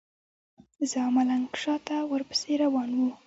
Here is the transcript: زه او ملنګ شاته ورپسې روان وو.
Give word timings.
زه 0.89 0.97
او 1.05 1.09
ملنګ 1.17 1.45
شاته 1.63 1.97
ورپسې 2.11 2.51
روان 2.63 2.89
وو. 2.97 3.09